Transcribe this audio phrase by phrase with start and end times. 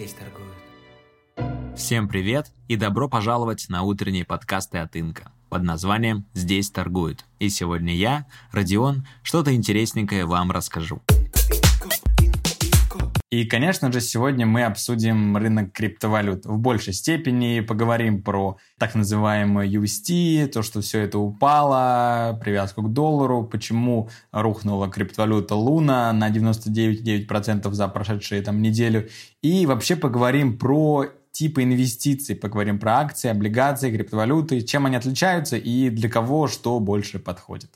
[0.00, 1.76] здесь торгуют.
[1.76, 7.26] Всем привет и добро пожаловать на утренние подкасты от Инка под названием «Здесь торгуют».
[7.38, 11.02] И сегодня я, Родион, что-то интересненькое вам расскажу.
[13.30, 19.70] И, конечно же, сегодня мы обсудим рынок криптовалют в большей степени, поговорим про так называемый
[19.70, 27.72] UST, то, что все это упало, привязку к доллару, почему рухнула криптовалюта Луна на 99,9%
[27.72, 29.08] за прошедшие там неделю,
[29.42, 35.88] и вообще поговорим про типы инвестиций, поговорим про акции, облигации, криптовалюты, чем они отличаются и
[35.90, 37.70] для кого что больше подходит.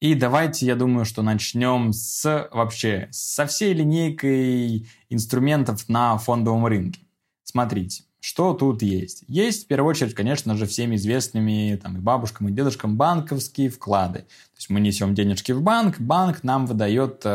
[0.00, 7.02] И давайте, я думаю, что начнем с вообще со всей линейкой инструментов на фондовом рынке.
[7.44, 9.24] Смотрите, что тут есть?
[9.28, 14.20] Есть, в первую очередь, конечно же, всеми известными там, и бабушкам, и дедушкам банковские вклады.
[14.20, 17.26] То есть мы несем денежки в банк, банк нам выдает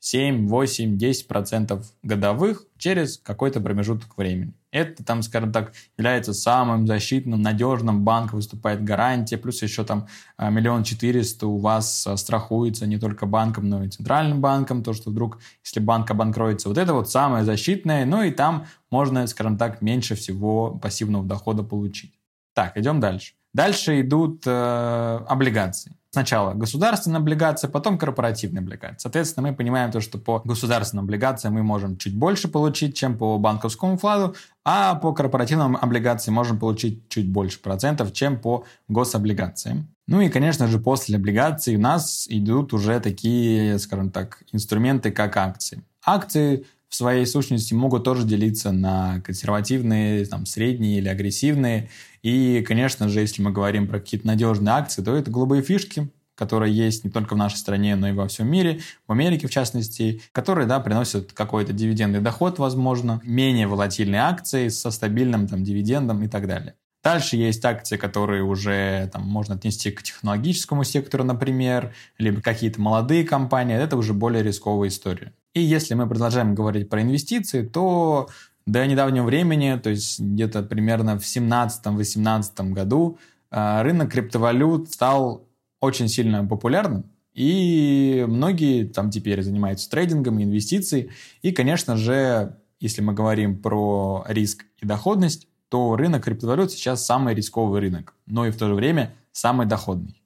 [0.00, 4.54] 7, 8, 10% годовых через какой-то промежуток времени.
[4.70, 10.50] Это, там, скажем так, является самым защитным, надежным банком, выступает гарантия, плюс еще там а,
[10.50, 15.10] миллион четыреста у вас а, страхуется не только банком, но и центральным банком, то, что
[15.10, 19.80] вдруг, если банк обанкроется, вот это вот самое защитное, ну и там можно, скажем так,
[19.80, 22.12] меньше всего пассивного дохода получить.
[22.54, 23.37] Так, идем дальше.
[23.54, 25.92] Дальше идут э, облигации.
[26.10, 28.98] Сначала государственная облигация, потом корпоративная облигация.
[28.98, 33.36] Соответственно, мы понимаем то, что по государственным облигациям мы можем чуть больше получить, чем по
[33.38, 39.88] банковскому вкладу, а по корпоративным облигациям можем получить чуть больше процентов, чем по гособлигациям.
[40.06, 45.36] Ну и, конечно же, после облигаций у нас идут уже такие, скажем так, инструменты, как
[45.36, 45.84] акции.
[46.02, 51.90] Акции в своей сущности могут тоже делиться на консервативные, там, средние или агрессивные.
[52.22, 56.74] И, конечно же, если мы говорим про какие-то надежные акции, то это голубые фишки, которые
[56.74, 60.22] есть не только в нашей стране, но и во всем мире, в Америке в частности,
[60.32, 66.28] которые, да, приносят какой-то дивидендный доход, возможно, менее волатильные акции со стабильным там дивидендом и
[66.28, 66.74] так далее.
[67.02, 73.24] Дальше есть акции, которые уже там, можно отнести к технологическому сектору, например, либо какие-то молодые
[73.24, 73.76] компании.
[73.76, 75.32] Это уже более рисковая история.
[75.54, 78.28] И если мы продолжаем говорить про инвестиции, то
[78.66, 83.18] до недавнего времени, то есть где-то примерно в 2017-2018 году,
[83.50, 85.48] э, рынок криптовалют стал
[85.80, 91.10] очень сильно популярным, и многие там теперь занимаются трейдингом инвестицией.
[91.40, 97.34] И, конечно же, если мы говорим про риск и доходность, то рынок криптовалют сейчас самый
[97.34, 100.22] рисковый рынок, но и в то же время самый доходный.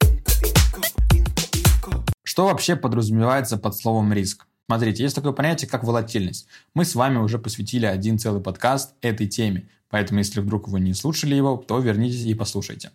[2.22, 4.46] Что вообще подразумевается под словом риск?
[4.66, 6.46] Смотрите, есть такое понятие, как волатильность.
[6.74, 10.94] Мы с вами уже посвятили один целый подкаст этой теме, поэтому если вдруг вы не
[10.94, 12.90] слушали его, то вернитесь и послушайте.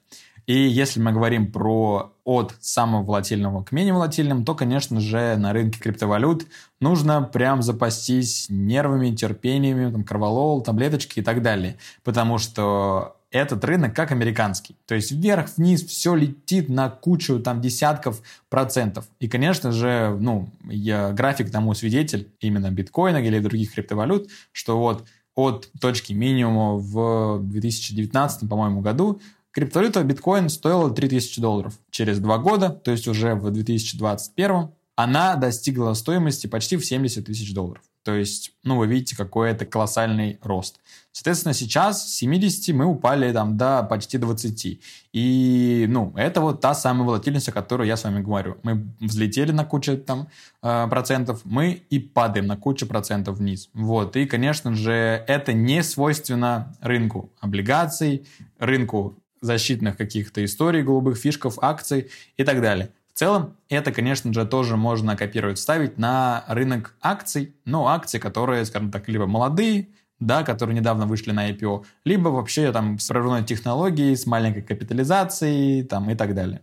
[0.48, 5.52] И если мы говорим про от самого волатильного к менее волатильным, то, конечно же, на
[5.52, 6.48] рынке криптовалют
[6.80, 11.78] нужно прям запастись нервами, терпениями, там, кроволол, таблеточки и так далее.
[12.06, 14.78] Потому что этот рынок как американский.
[14.86, 19.08] То есть вверх-вниз все летит на кучу там десятков процентов.
[19.20, 25.06] И, конечно же, ну, я, график тому свидетель именно биткоина или других криптовалют, что вот
[25.36, 29.22] от точки минимума в 2019, по-моему, году
[29.58, 31.80] Криптовалюта биткоин стоила 3000 долларов.
[31.90, 37.56] Через два года, то есть уже в 2021, она достигла стоимости почти в 70 тысяч
[37.56, 37.82] долларов.
[38.08, 40.80] То есть, ну, вы видите, какой это колоссальный рост.
[41.12, 44.80] Соответственно, сейчас с 70 мы упали там до почти 20.
[45.12, 48.60] И, ну, это вот та самая волатильность, о которой я с вами говорю.
[48.64, 50.30] Мы взлетели на кучу там
[50.64, 53.70] э, процентов, мы и падаем на кучу процентов вниз.
[53.74, 54.16] Вот.
[54.16, 58.26] И, конечно же, это не свойственно рынку облигаций,
[58.58, 62.90] рынку защитных каких-то историй, голубых фишков, акций и так далее.
[63.18, 68.92] Целом, это, конечно же, тоже можно копировать, ставить на рынок акций, но акции, которые, скажем
[68.92, 69.88] так, либо молодые,
[70.20, 75.82] да, которые недавно вышли на IPO, либо вообще там с прорывной технологией, с маленькой капитализацией
[75.82, 76.62] там, и так далее.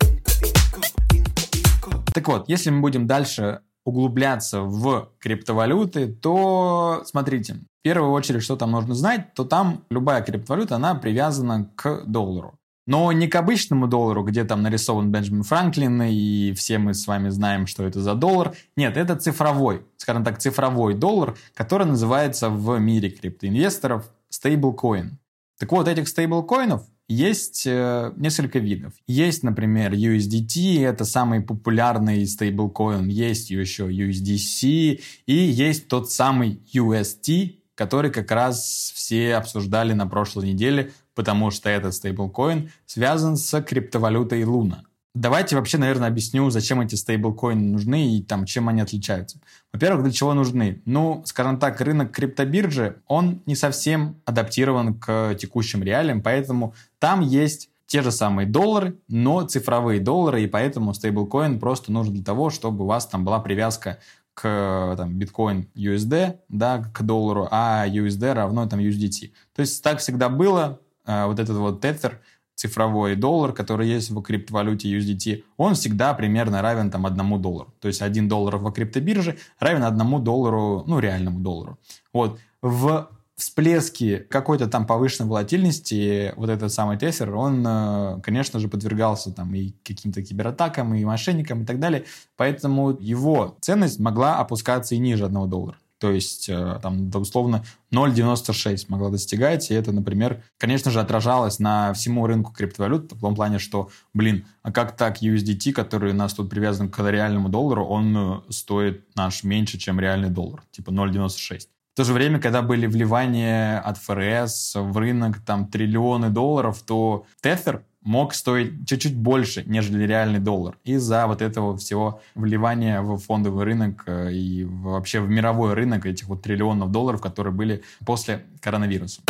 [2.14, 8.54] Так вот, если мы будем дальше углубляться в криптовалюты, то смотрите, в первую очередь, что
[8.54, 12.60] там нужно знать, то там любая криптовалюта, она привязана к доллару.
[12.86, 17.30] Но не к обычному доллару, где там нарисован Бенджамин Франклин, и все мы с вами
[17.30, 18.54] знаем, что это за доллар.
[18.76, 25.18] Нет, это цифровой, скажем так, цифровой доллар, который называется в мире криптоинвесторов стейблкоин.
[25.58, 28.92] Так вот, этих стейблкоинов есть э, несколько видов.
[29.06, 33.08] Есть, например, USDT, это самый популярный стейблкоин.
[33.08, 40.52] Есть еще USDC и есть тот самый UST, который как раз все обсуждали на прошлой
[40.52, 44.84] неделе, потому что этот стейблкоин связан с криптовалютой Луна.
[45.14, 49.38] Давайте вообще, наверное, объясню, зачем эти стейблкоины нужны и там, чем они отличаются.
[49.72, 50.82] Во-первых, для чего нужны?
[50.86, 57.70] Ну, скажем так, рынок криптобиржи, он не совсем адаптирован к текущим реалиям, поэтому там есть
[57.86, 62.82] те же самые доллары, но цифровые доллары, и поэтому стейблкоин просто нужен для того, чтобы
[62.82, 63.98] у вас там была привязка
[64.34, 69.30] к там, биткоин USD, да, к доллару, а USD равно там USDT.
[69.54, 72.20] То есть так всегда было, вот этот вот тетер–
[72.54, 77.74] цифровой доллар, который есть в криптовалюте USDT, он всегда примерно равен там одному доллару.
[77.80, 81.78] То есть один доллар в криптобирже равен одному доллару, ну, реальному доллару.
[82.12, 82.38] Вот.
[82.62, 89.32] В всплеске какой-то там повышенной волатильности вот этот самый тесер, он, э, конечно же, подвергался
[89.32, 92.04] там и каким-то кибератакам, и мошенникам, и так далее.
[92.36, 95.76] Поэтому его ценность могла опускаться и ниже одного доллара.
[96.04, 101.94] То есть, э, там, условно, 0,96 могла достигать, и это, например, конечно же, отражалось на
[101.94, 106.34] всему рынку криптовалют в том плане, что, блин, а как так USDT, который у нас
[106.34, 111.68] тут привязан к реальному доллару, он э, стоит наш меньше, чем реальный доллар, типа 0,96.
[111.94, 117.24] В то же время, когда были вливания от ФРС в рынок, там, триллионы долларов, то
[117.42, 120.78] Tether мог стоить чуть-чуть больше, нежели реальный доллар.
[120.84, 126.28] Из-за вот этого всего вливания в фондовый рынок э, и вообще в мировой рынок этих
[126.28, 129.22] вот триллионов долларов, которые были после коронавируса.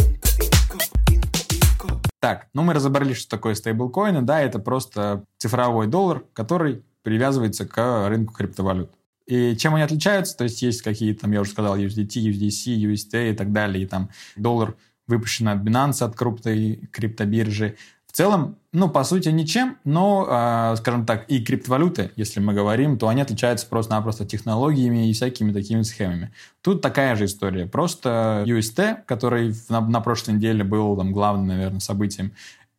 [2.21, 4.23] Так, ну мы разобрались, что такое стейблкоины.
[4.23, 8.91] Да, это просто цифровой доллар, который привязывается к рынку криптовалют.
[9.27, 10.37] И чем они отличаются?
[10.37, 13.85] То есть есть какие-то, там, я уже сказал, USDT, USDC, USD и так далее.
[13.85, 14.75] И там доллар
[15.07, 17.77] выпущен от Binance, от крупной криптобиржи.
[18.15, 22.97] В целом, ну, по сути, ничем, но, э, скажем так, и криптовалюты, если мы говорим,
[22.97, 26.31] то они отличаются просто-напросто технологиями и всякими такими схемами.
[26.63, 27.67] Тут такая же история.
[27.67, 32.31] Просто UST, который на, на прошлой неделе был там главным, наверное, событием,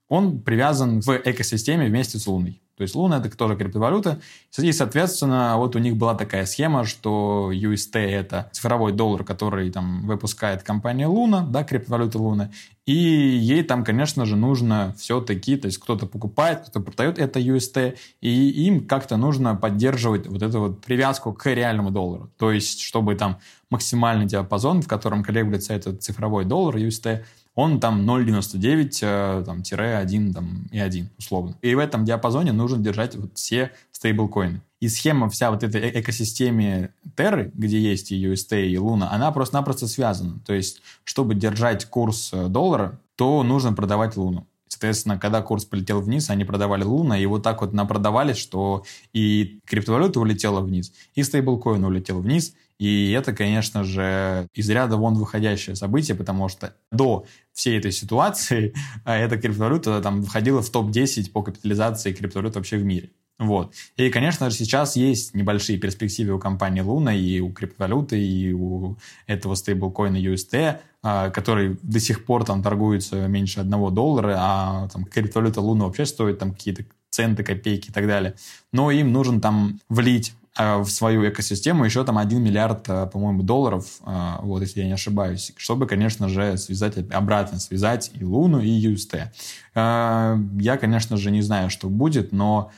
[0.07, 2.61] он привязан в экосистеме вместе с Луной.
[2.77, 4.19] То есть Луна— это тоже криптовалюта.
[4.57, 10.05] И, соответственно, вот у них была такая схема, что UST— это цифровой доллар, который там
[10.07, 12.51] выпускает компания Луна, да, криптовалюта Луна.
[12.85, 17.97] И ей там, конечно же, нужно все-таки, то есть кто-то покупает, кто-то продает это UST,
[18.21, 22.29] и им как-то нужно поддерживать вот эту вот привязку к реальному доллару.
[22.37, 23.39] То есть, чтобы там
[23.71, 27.23] максимальный диапазон, в котором колеблется этот цифровой доллар UST,
[27.55, 31.57] он там 0,99, э, там, тире 1 там, и 1, условно.
[31.61, 34.61] И в этом диапазоне нужно держать вот все стейблкоины.
[34.81, 39.31] И схема вся вот этой э, экосистеме Terra, где есть и UST, и Luna, она
[39.31, 40.39] просто-напросто связана.
[40.45, 44.45] То есть, чтобы держать курс э, доллара, то нужно продавать Луну.
[44.67, 49.61] Соответственно, когда курс полетел вниз, они продавали Луна, и вот так вот напродавались, что и
[49.65, 55.75] криптовалюта улетела вниз, и стейблкоин улетел вниз, и это, конечно же, из ряда вон выходящее
[55.75, 58.73] событие, потому что до всей этой ситуации
[59.05, 63.11] а, эта криптовалюта там входила в топ-10 по капитализации криптовалют вообще в мире.
[63.37, 63.73] Вот.
[63.97, 68.97] И, конечно же, сейчас есть небольшие перспективы у компании Луна и у криптовалюты, и у
[69.27, 75.03] этого стейблкоина UST, а, который до сих пор там торгуется меньше одного доллара, а там
[75.03, 78.35] криптовалюта Луна вообще стоит там какие-то центы, копейки и так далее.
[78.71, 83.85] Но им нужен там влить в свою экосистему еще там 1 миллиард, а, по-моему, долларов,
[84.03, 88.69] а, вот если я не ошибаюсь, чтобы, конечно же, связать обратно, связать и Луну, и
[88.69, 89.31] UST.
[89.75, 92.71] Я, конечно же, не знаю, что будет, но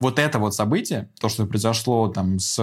[0.00, 2.56] вот это вот событие, то, что произошло там с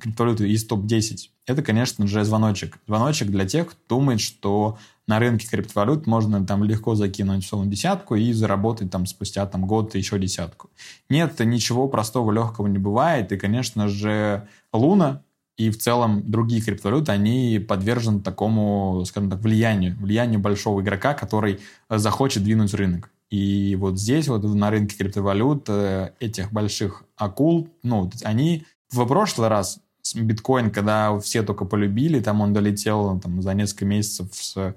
[0.00, 2.78] криптовалютой из топ-10, это, конечно же, звоночек.
[2.88, 4.78] Звоночек для тех, кто думает, что
[5.12, 9.94] на рынке криптовалют можно там легко закинуть условно десятку и заработать там спустя там год
[9.94, 10.70] еще десятку.
[11.10, 13.30] Нет, ничего простого, легкого не бывает.
[13.30, 15.22] И, конечно же, Луна
[15.58, 21.60] и в целом другие криптовалюты, они подвержены такому, скажем так, влиянию, влиянию большого игрока, который
[21.90, 23.10] захочет двинуть рынок.
[23.28, 29.48] И вот здесь, вот на рынке криптовалют, э, этих больших акул, ну, они в прошлый
[29.48, 29.78] раз
[30.14, 34.74] биткоин, когда все только полюбили, там он долетел там, за несколько месяцев с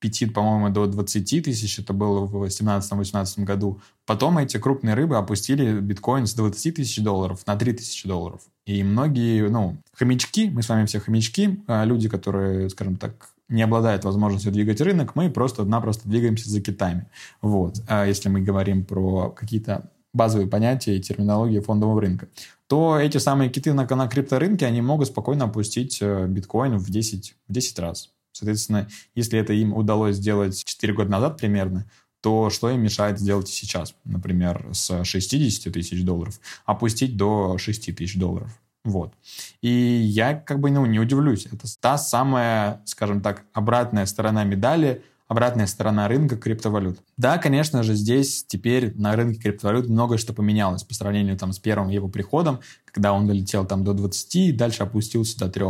[0.00, 3.80] 5, по-моему, до 20 тысяч, это было в 2017-2018 году.
[4.06, 8.42] Потом эти крупные рыбы опустили биткоин с 20 тысяч долларов на 3 тысячи долларов.
[8.66, 13.62] И многие, ну, хомячки, мы с вами все хомячки, а люди, которые, скажем так, не
[13.62, 17.06] обладают возможностью двигать рынок, мы просто-напросто двигаемся за китами.
[17.40, 17.82] Вот.
[17.88, 22.28] А если мы говорим про какие-то базовые понятия и терминологии фондового рынка,
[22.66, 27.34] то эти самые киты на, на крипторынке, они могут спокойно опустить э, биткоин в 10,
[27.48, 28.10] в 10 раз.
[28.32, 33.48] Соответственно, если это им удалось сделать 4 года назад примерно, то что им мешает сделать
[33.48, 33.94] сейчас?
[34.04, 38.50] Например, с 60 тысяч долларов опустить до 6 тысяч долларов.
[38.84, 39.12] Вот.
[39.60, 41.46] И я как бы ну, не удивлюсь.
[41.46, 46.98] Это та самая, скажем так, обратная сторона медали обратная сторона рынка криптовалют.
[47.16, 51.58] Да, конечно же, здесь теперь на рынке криптовалют многое что поменялось по сравнению там, с
[51.58, 55.64] первым его приходом, когда он долетел там до 20 и дальше опустился до 3.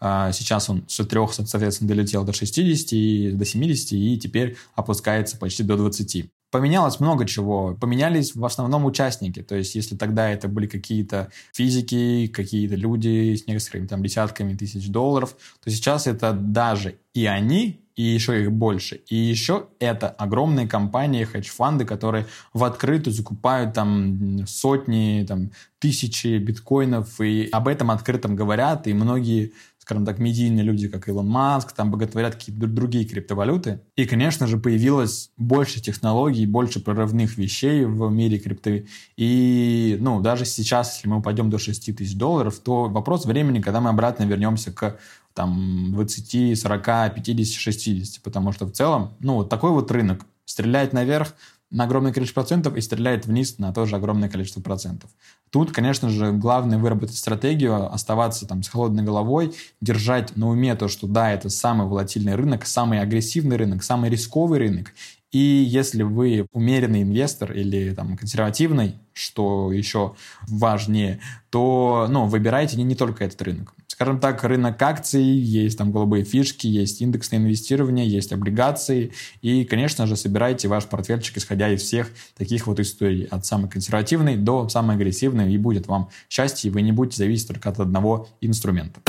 [0.00, 5.38] А сейчас он с 3, соответственно, долетел до 60 и до 70 и теперь опускается
[5.38, 7.76] почти до 20 поменялось много чего.
[7.78, 9.42] Поменялись в основном участники.
[9.42, 14.88] То есть, если тогда это были какие-то физики, какие-то люди с некоторыми там десятками тысяч
[14.88, 19.00] долларов, то сейчас это даже и они, и еще их больше.
[19.08, 27.20] И еще это огромные компании, хедж-фанды, которые в открытую закупают там сотни, там, тысячи биткоинов,
[27.20, 29.52] и об этом открытом говорят, и многие
[29.86, 33.82] скажем так, медийные люди, как Илон Маск, там боготворят какие-то другие криптовалюты.
[33.94, 38.88] И, конечно же, появилось больше технологий, больше прорывных вещей в мире крипты.
[39.16, 43.80] И, ну, даже сейчас, если мы упадем до 6 тысяч долларов, то вопрос времени, когда
[43.80, 44.98] мы обратно вернемся к
[45.34, 50.26] там 20, 40, 50, 60, потому что в целом, ну, вот такой вот рынок.
[50.46, 51.34] Стреляет наверх,
[51.70, 55.10] на огромное количество процентов и стреляет вниз на тоже огромное количество процентов.
[55.50, 60.88] Тут, конечно же, главное выработать стратегию, оставаться там с холодной головой, держать на уме то,
[60.88, 64.92] что да, это самый волатильный рынок, самый агрессивный рынок, самый рисковый рынок.
[65.32, 70.14] И если вы умеренный инвестор или там консервативный, что еще
[70.46, 71.20] важнее,
[71.50, 76.22] то ну, выбирайте не, не только этот рынок скажем так, рынок акций, есть там голубые
[76.22, 79.12] фишки, есть индексное инвестирование, есть облигации.
[79.40, 83.24] И, конечно же, собирайте ваш портфельчик, исходя из всех таких вот историй.
[83.24, 85.50] От самой консервативной до самой агрессивной.
[85.50, 89.00] И будет вам счастье, и вы не будете зависеть только от одного инструмента.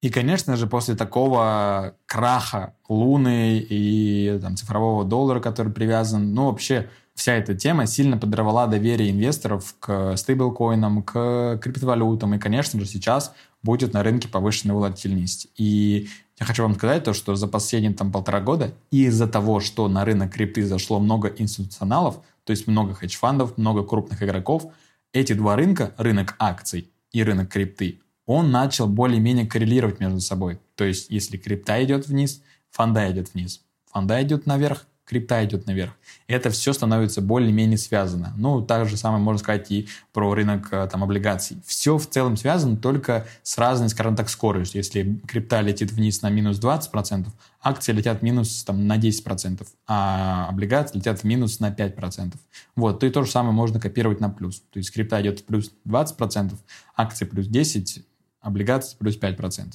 [0.00, 6.88] И, конечно же, после такого краха Луны и там, цифрового доллара, который привязан, ну, вообще
[7.14, 12.34] вся эта тема сильно подорвала доверие инвесторов к стейблкоинам, к криптовалютам.
[12.34, 15.48] И, конечно же, сейчас будет на рынке повышенная волатильность.
[15.56, 19.88] И я хочу вам сказать то, что за последние там полтора года из-за того, что
[19.88, 24.66] на рынок крипты зашло много институционалов, то есть много хедж-фандов, много крупных игроков,
[25.12, 30.58] эти два рынка, рынок акций и рынок крипты, он начал более-менее коррелировать между собой.
[30.74, 33.60] То есть, если крипта идет вниз, фонда идет вниз.
[33.92, 35.92] Фонда идет наверх, крипта идет наверх.
[36.26, 38.32] Это все становится более-менее связано.
[38.36, 41.58] Ну, так же самое можно сказать и про рынок э, там, облигаций.
[41.66, 44.78] Все в целом связано только с разной, скажем так, скоростью.
[44.78, 47.26] Если крипта летит вниз на минус 20%,
[47.60, 52.34] акции летят минус там, на 10%, а облигации летят в минус на 5%.
[52.76, 54.62] Вот, то и то же самое можно копировать на плюс.
[54.70, 56.54] То есть крипта идет в плюс 20%,
[56.96, 58.02] акции плюс 10%,
[58.40, 59.72] облигации плюс 5%.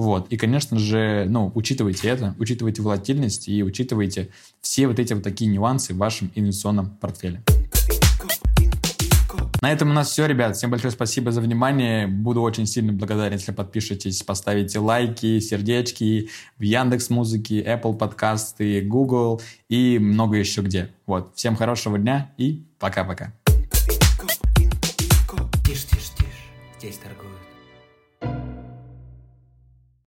[0.00, 0.28] Вот.
[0.32, 4.30] И, конечно же, ну, учитывайте это, учитывайте волатильность и учитывайте
[4.62, 7.42] все вот эти вот такие нюансы в вашем инвестиционном портфеле.
[9.60, 10.56] На этом у нас все, ребят.
[10.56, 12.06] Всем большое спасибо за внимание.
[12.06, 19.42] Буду очень сильно благодарен, если подпишетесь, поставите лайки, сердечки в Яндекс Музыке, Apple подкасты, Google
[19.68, 20.88] и много еще где.
[21.04, 21.32] Вот.
[21.34, 23.34] Всем хорошего дня и пока-пока.
[25.66, 26.28] Тише, тише, тише.
[26.78, 27.29] Здесь торгуют.